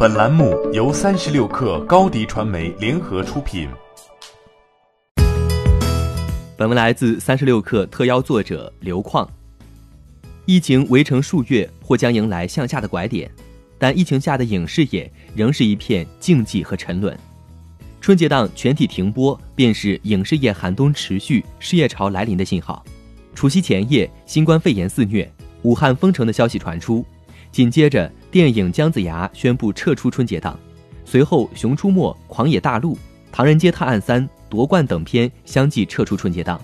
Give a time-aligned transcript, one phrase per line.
[0.00, 3.68] 本栏目由三十六氪高低传媒联合出品。
[6.56, 9.28] 本文来自三十六氪特邀作者刘矿。
[10.46, 13.28] 疫情围城数月，或将迎来向下的拐点，
[13.76, 17.18] 但疫情下的影视业仍是一片静寂和沉沦。
[18.00, 22.84] 春节档全体停播，便是影视业寒冬持续、失业潮来临的信号。
[23.34, 25.28] 除夕前夜，新冠肺炎肆虐，
[25.62, 27.04] 武汉封城的消息传出，
[27.50, 30.58] 紧接着电影《姜子牙》宣布撤出春节档，
[31.04, 32.94] 随后《熊出没》《狂野大陆》
[33.32, 36.60] 《唐人街探案三》《夺冠》等片相继撤出春节档。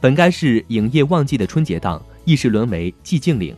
[0.00, 3.54] 本该是影业旺季的春节档，一时沦为寂静岭。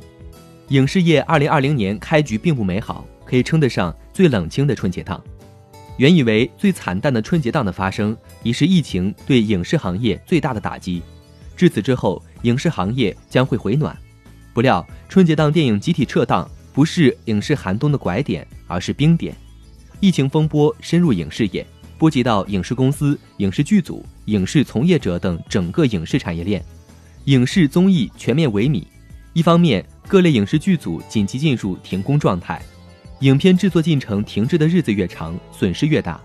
[0.69, 5.23] 影视业2020年开局并不美好，可以称得上最冷清的春节档。
[5.99, 11.01] 原以为最惨淡的春节档的发生，已是疫情对影视行业最大的打击。
[11.57, 13.97] 至此之后，影视行业将会回暖。
[14.53, 19.35] 不料，春节档电影集体撤档，不是影视寒冬的拐点，而是冰点。
[19.99, 21.67] 疫情风波深入影视业，
[21.97, 26.63] 波及到影视公司、影视剧组、影视从业者等整个影视产业链，
[27.25, 28.85] 影视综艺全面萎靡。
[29.33, 32.61] 一方面，各类影视剧组紧急进入停工状态。
[33.21, 36.21] 影片制作进程停滞的日子越长，损失越大。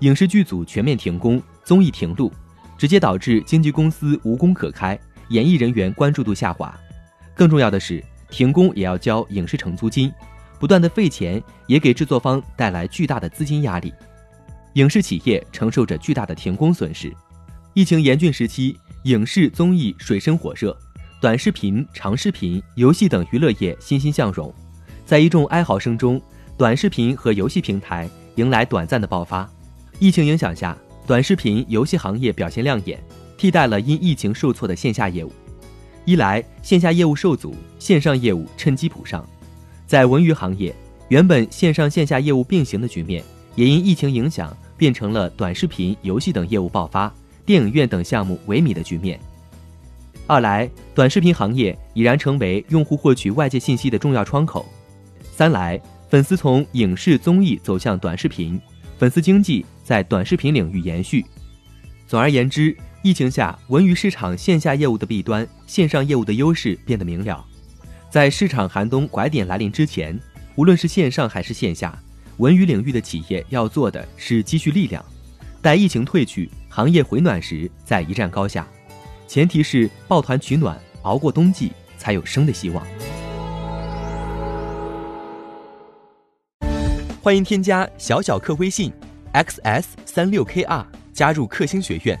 [0.00, 2.30] 影视剧组全面停工，综艺停录，
[2.76, 5.00] 直接导致经纪公司无工可开，
[5.30, 6.78] 演艺人员关注度下滑。
[7.34, 10.12] 更重要的是，停工也要交影视城租金，
[10.58, 13.92] 不断的费钱也给制作方带来巨大的资金压力。
[14.74, 17.12] 影视企业承受着巨大的停工损失。
[17.74, 20.76] 疫情严峻时期，影视综艺水深火热，
[21.20, 24.52] 短视频、长视频、游戏等娱乐业欣欣向荣。
[25.06, 26.20] 在一众哀嚎声中，
[26.56, 29.48] 短视频和游戏平台迎来短暂的爆发。
[29.98, 33.02] 疫情影响下，短视频游戏行业表现亮眼，
[33.36, 35.32] 替代了因疫情受挫的线下业务。
[36.08, 39.22] 一来线下业务受阻，线上业务趁机补上。
[39.86, 40.74] 在文娱行业，
[41.08, 43.22] 原本线上线下业务并行的局面，
[43.56, 49.20] 也因疫情影响变成了短视频、游戏等业务爆发，电影院等项目萎靡的局面。
[50.26, 54.64] 二来，短视频行业已然成为用户获取外界信息的重要窗口。
[55.36, 55.78] 三来，
[56.08, 58.58] 粉丝从影视综艺走向短视频，
[58.96, 61.22] 粉丝经济在短视频领域延续。
[62.06, 62.74] 总而言之，
[63.08, 67.42] 疫情下文娱市场线下业务的弊端，线上业务的优势变得明了。
[68.10, 70.20] 在市场寒冬拐点来临之前，
[70.56, 71.98] 无论是线上还是线下，
[72.36, 75.02] 文娱领域的企业要做的是积蓄力量，
[75.62, 78.68] 待疫情退去，行业回暖时再一战高下。
[79.26, 82.86] 前提是抱团取暖，熬过冬季，才有生的希望。
[87.22, 88.92] 欢迎添加小小客微信
[89.32, 92.20] ，xs 三六 kr，加入克星学院，